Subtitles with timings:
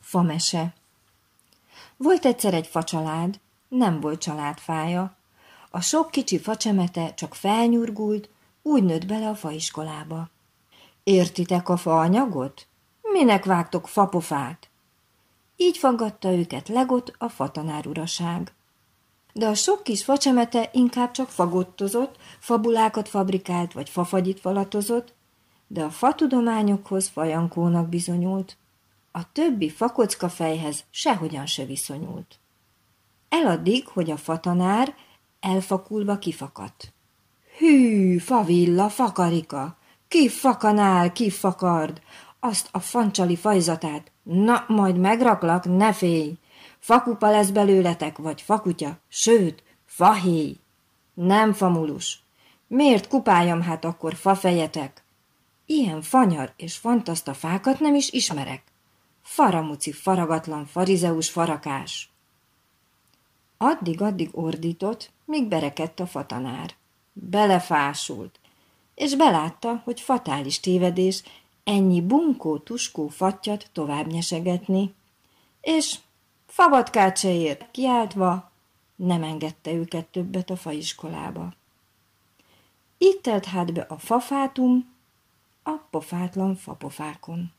[0.00, 0.74] Famese
[1.96, 5.16] Volt egyszer egy facsalád, nem volt családfája.
[5.70, 8.28] A sok kicsi facsemete csak felnyurgult,
[8.62, 10.28] úgy nőtt bele a faiskolába.
[11.02, 12.66] Értitek a faanyagot?
[13.02, 14.68] Minek vágtok fapofát?
[15.56, 18.52] Így faggatta őket legot a fatanár uraság.
[19.32, 25.14] De a sok kis facsemete inkább csak fagottozott, fabulákat fabrikált vagy fafagyit falatozott,
[25.66, 28.56] de a fatudományokhoz fajankónak bizonyult.
[29.12, 32.38] A többi fakocka fejhez sehogyan se viszonyult.
[33.28, 34.94] Eladdig, hogy a fatanár
[35.40, 36.92] elfakulva kifakadt.
[37.58, 39.76] Hű, favilla, fakarika,
[40.08, 42.00] ki fakanál, ki fakard,
[42.40, 46.38] azt a fancsali fajzatát, na, majd megraklak, ne félj,
[46.78, 50.56] fakupa lesz belőletek, vagy fakutya, sőt, fahéj.
[51.14, 52.22] Nem famulus.
[52.66, 55.04] Miért kupáljam hát akkor fafejetek?
[55.66, 58.71] Ilyen fanyar és fantaszta fákat nem is ismerek.
[59.22, 62.10] Faramuci, faragatlan, farizeus farakás.
[63.56, 66.74] Addig-addig ordított, míg berekedt a fatanár.
[67.12, 68.38] Belefásult,
[68.94, 71.22] és belátta, hogy fatális tévedés
[71.64, 74.94] ennyi bunkó, tuskó fattyat tovább nyesegetni,
[75.60, 75.98] és
[76.46, 78.50] fabatkát se ért, kiáltva
[78.96, 81.52] nem engedte őket többet a faiskolába.
[82.98, 84.94] Itt telt hát be a fafátum
[85.62, 87.52] a pofátlan fapofákon.